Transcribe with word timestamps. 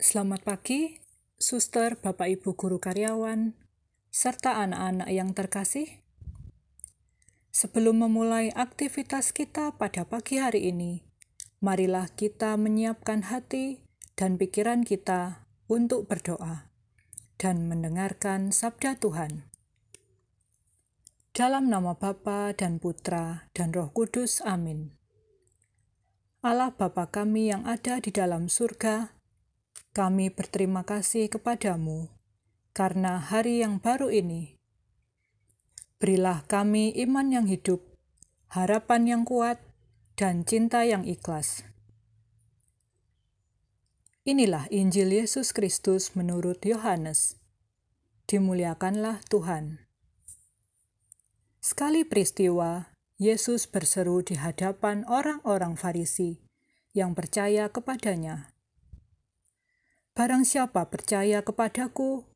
Selamat 0.00 0.40
pagi, 0.48 0.96
suster, 1.36 2.00
Bapak 2.00 2.32
Ibu 2.32 2.56
guru 2.56 2.80
karyawan, 2.80 3.52
serta 4.08 4.56
anak-anak 4.64 5.12
yang 5.12 5.36
terkasih. 5.36 6.00
Sebelum 7.52 8.08
memulai 8.08 8.48
aktivitas 8.48 9.36
kita 9.36 9.76
pada 9.76 10.08
pagi 10.08 10.40
hari 10.40 10.72
ini, 10.72 11.04
marilah 11.60 12.08
kita 12.16 12.56
menyiapkan 12.56 13.28
hati 13.28 13.84
dan 14.16 14.40
pikiran 14.40 14.88
kita 14.88 15.44
untuk 15.68 16.08
berdoa 16.08 16.72
dan 17.36 17.68
mendengarkan 17.68 18.56
sabda 18.56 18.96
Tuhan. 18.96 19.52
Dalam 21.36 21.68
nama 21.68 21.92
Bapa 21.92 22.56
dan 22.56 22.80
Putra 22.80 23.52
dan 23.52 23.68
Roh 23.76 23.92
Kudus, 23.92 24.40
amin. 24.48 24.96
Allah 26.40 26.72
Bapa 26.72 27.12
kami 27.12 27.52
yang 27.52 27.68
ada 27.68 28.00
di 28.00 28.08
dalam 28.08 28.48
surga, 28.48 29.19
kami 29.90 30.30
berterima 30.30 30.86
kasih 30.86 31.26
kepadamu 31.26 32.06
karena 32.70 33.18
hari 33.18 33.60
yang 33.60 33.82
baru 33.82 34.08
ini. 34.14 34.60
Berilah 36.00 36.46
kami 36.46 36.94
iman 37.04 37.28
yang 37.28 37.46
hidup, 37.50 37.82
harapan 38.48 39.04
yang 39.04 39.22
kuat, 39.26 39.60
dan 40.14 40.46
cinta 40.46 40.86
yang 40.86 41.04
ikhlas. 41.04 41.66
Inilah 44.24 44.68
Injil 44.68 45.16
Yesus 45.16 45.50
Kristus 45.50 46.12
menurut 46.12 46.60
Yohanes. 46.62 47.40
Dimuliakanlah 48.30 49.24
Tuhan. 49.26 49.82
Sekali 51.60 52.06
peristiwa, 52.06 52.94
Yesus 53.20 53.68
berseru 53.68 54.24
di 54.24 54.40
hadapan 54.40 55.04
orang-orang 55.04 55.76
Farisi 55.76 56.40
yang 56.96 57.12
percaya 57.12 57.68
kepadanya. 57.68 58.52
Barang 60.20 60.44
siapa 60.44 60.84
percaya 60.84 61.40
kepadaku, 61.40 62.28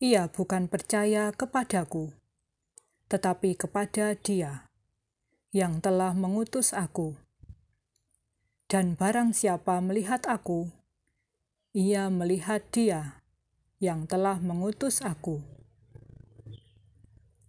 ia 0.00 0.32
bukan 0.32 0.72
percaya 0.72 1.28
kepadaku, 1.36 2.16
tetapi 3.12 3.60
kepada 3.60 4.16
Dia 4.16 4.72
yang 5.52 5.84
telah 5.84 6.16
mengutus 6.16 6.72
aku. 6.72 7.20
Dan 8.72 8.96
barang 8.96 9.36
siapa 9.36 9.84
melihat 9.84 10.24
aku, 10.24 10.72
ia 11.76 12.08
melihat 12.08 12.64
Dia 12.72 13.20
yang 13.84 14.08
telah 14.08 14.40
mengutus 14.40 15.04
aku. 15.04 15.44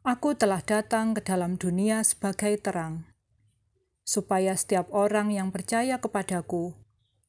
Aku 0.04 0.36
telah 0.36 0.60
datang 0.60 1.16
ke 1.16 1.24
dalam 1.24 1.56
dunia 1.56 2.04
sebagai 2.04 2.60
terang, 2.60 3.08
supaya 4.04 4.52
setiap 4.52 4.92
orang 4.92 5.32
yang 5.32 5.48
percaya 5.48 5.96
kepadaku 5.96 6.76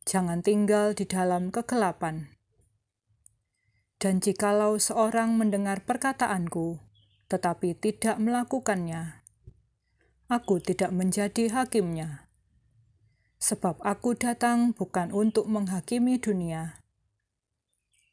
jangan 0.02 0.42
tinggal 0.42 0.94
di 0.94 1.06
dalam 1.06 1.54
kegelapan. 1.54 2.30
Dan 4.02 4.18
jikalau 4.18 4.82
seorang 4.82 5.38
mendengar 5.38 5.86
perkataanku, 5.86 6.82
tetapi 7.30 7.78
tidak 7.78 8.18
melakukannya, 8.18 9.22
aku 10.26 10.58
tidak 10.58 10.90
menjadi 10.90 11.54
hakimnya. 11.54 12.26
Sebab 13.42 13.82
aku 13.82 14.14
datang 14.14 14.74
bukan 14.74 15.10
untuk 15.10 15.50
menghakimi 15.50 16.18
dunia, 16.18 16.78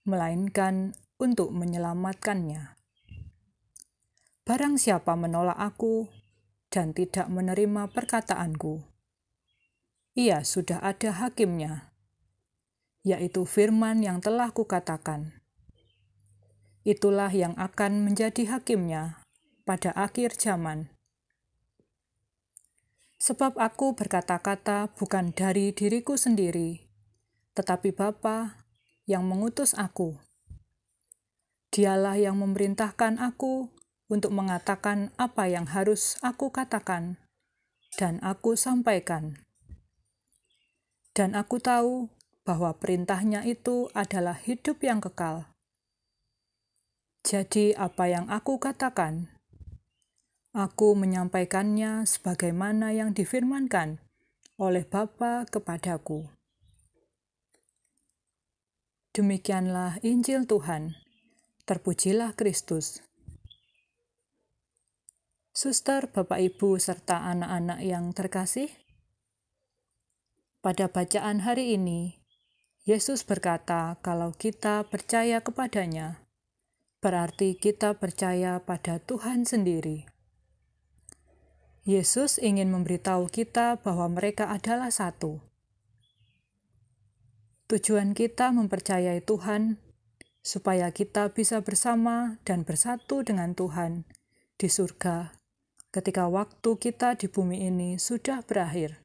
melainkan 0.06 0.98
untuk 1.22 1.54
menyelamatkannya. 1.54 2.74
Barang 4.46 4.82
siapa 4.82 5.14
menolak 5.14 5.58
aku 5.62 6.10
dan 6.74 6.98
tidak 6.98 7.30
menerima 7.30 7.94
perkataanku, 7.94 8.89
ia 10.20 10.44
sudah 10.44 10.84
ada 10.84 11.16
hakimnya, 11.16 11.96
yaitu 13.08 13.48
firman 13.48 14.04
yang 14.04 14.20
telah 14.20 14.52
kukatakan. 14.52 15.40
Itulah 16.84 17.32
yang 17.32 17.56
akan 17.56 18.04
menjadi 18.04 18.60
hakimnya 18.60 19.24
pada 19.64 19.96
akhir 19.96 20.36
zaman. 20.36 20.92
Sebab 23.20 23.56
aku 23.56 23.96
berkata-kata 23.96 24.92
bukan 25.00 25.32
dari 25.32 25.72
diriku 25.72 26.20
sendiri, 26.20 26.84
tetapi 27.56 27.96
Bapa 27.96 28.68
yang 29.08 29.24
mengutus 29.24 29.72
aku. 29.72 30.20
Dialah 31.72 32.20
yang 32.20 32.36
memerintahkan 32.44 33.24
aku 33.24 33.72
untuk 34.12 34.36
mengatakan 34.36 35.16
apa 35.16 35.48
yang 35.48 35.64
harus 35.64 36.20
aku 36.20 36.52
katakan 36.52 37.16
dan 37.96 38.20
aku 38.20 38.60
sampaikan. 38.60 39.49
Dan 41.16 41.36
aku 41.36 41.60
tahu 41.60 42.08
bahwa 42.48 42.74
perintahnya 42.78 43.46
itu 43.46 43.94
adalah 43.94 44.38
hidup 44.40 44.82
yang 44.82 45.04
kekal. 45.04 45.50
Jadi 47.22 47.76
apa 47.76 48.10
yang 48.10 48.26
aku 48.32 48.58
katakan, 48.58 49.30
aku 50.56 50.98
menyampaikannya 50.98 52.08
sebagaimana 52.10 52.96
yang 52.96 53.14
difirmankan 53.14 54.02
oleh 54.58 54.88
Bapa 54.88 55.46
kepadaku. 55.46 56.26
Demikianlah 59.14 60.00
Injil 60.02 60.48
Tuhan. 60.48 60.96
Terpujilah 61.68 62.34
Kristus. 62.34 63.04
Suster, 65.54 66.08
Bapak 66.10 66.40
Ibu, 66.40 66.80
serta 66.80 67.28
anak-anak 67.30 67.84
yang 67.84 68.10
terkasih, 68.16 68.72
pada 70.60 70.92
bacaan 70.92 71.44
hari 71.48 71.80
ini, 71.80 72.20
Yesus 72.84 73.24
berkata, 73.24 74.00
"Kalau 74.04 74.36
kita 74.36 74.88
percaya 74.88 75.40
kepadanya, 75.40 76.24
berarti 77.00 77.56
kita 77.56 77.96
percaya 77.96 78.60
pada 78.64 79.00
Tuhan 79.00 79.48
sendiri." 79.48 80.10
Yesus 81.88 82.38
ingin 82.38 82.70
memberitahu 82.70 83.32
kita 83.32 83.80
bahwa 83.80 84.12
mereka 84.12 84.52
adalah 84.52 84.92
satu. 84.92 85.40
Tujuan 87.72 88.12
kita 88.18 88.52
mempercayai 88.52 89.24
Tuhan 89.24 89.80
supaya 90.44 90.90
kita 90.90 91.32
bisa 91.34 91.62
bersama 91.62 92.42
dan 92.44 92.66
bersatu 92.66 93.22
dengan 93.22 93.54
Tuhan 93.54 94.10
di 94.60 94.68
surga 94.68 95.40
ketika 95.90 96.30
waktu 96.30 96.78
kita 96.78 97.18
di 97.18 97.26
bumi 97.30 97.66
ini 97.66 97.98
sudah 97.98 98.46
berakhir. 98.46 99.02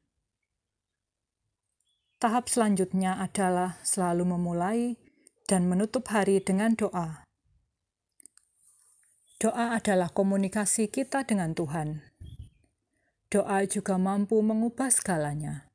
Tahap 2.15 2.47
selanjutnya 2.47 3.19
adalah 3.19 3.75
selalu 3.83 4.23
memulai 4.23 4.95
dan 5.51 5.67
menutup 5.67 6.07
hari 6.07 6.39
dengan 6.39 6.71
doa. 6.71 7.27
Doa 9.35 9.75
adalah 9.75 10.07
komunikasi 10.15 10.87
kita 10.87 11.27
dengan 11.27 11.51
Tuhan. 11.51 12.01
Doa 13.27 13.67
juga 13.67 13.99
mampu 13.99 14.39
mengubah 14.39 14.87
segalanya. 14.87 15.67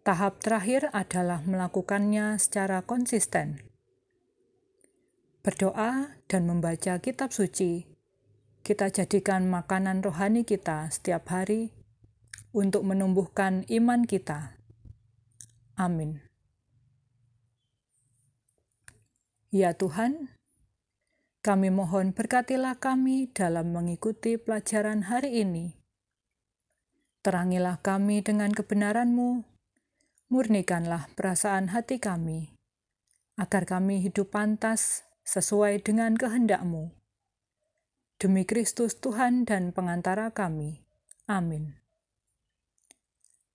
Tahap 0.00 0.40
terakhir 0.40 0.88
adalah 0.96 1.44
melakukannya 1.44 2.40
secara 2.40 2.80
konsisten. 2.80 3.60
Berdoa 5.44 6.16
dan 6.24 6.48
membaca 6.48 6.96
kitab 7.04 7.36
suci 7.36 7.84
kita 8.68 8.92
jadikan 8.92 9.48
makanan 9.48 10.04
rohani 10.04 10.44
kita 10.44 10.92
setiap 10.92 11.32
hari 11.32 11.77
untuk 12.52 12.84
menumbuhkan 12.84 13.64
iman 13.68 14.04
kita. 14.04 14.56
Amin. 15.78 16.20
Ya 19.48 19.72
Tuhan, 19.72 20.36
kami 21.40 21.72
mohon 21.72 22.12
berkatilah 22.12 22.76
kami 22.76 23.32
dalam 23.32 23.72
mengikuti 23.72 24.36
pelajaran 24.36 25.08
hari 25.08 25.40
ini. 25.40 25.80
Terangilah 27.24 27.80
kami 27.80 28.20
dengan 28.20 28.52
kebenaran-Mu, 28.52 29.42
murnikanlah 30.28 31.08
perasaan 31.16 31.72
hati 31.72 31.96
kami, 31.96 32.52
agar 33.40 33.64
kami 33.64 34.04
hidup 34.04 34.36
pantas 34.36 35.08
sesuai 35.24 35.80
dengan 35.80 36.16
kehendak-Mu 36.16 36.98
Demi 38.18 38.42
Kristus 38.42 38.98
Tuhan 38.98 39.46
dan 39.46 39.70
pengantara 39.70 40.34
kami. 40.34 40.82
Amin. 41.30 41.78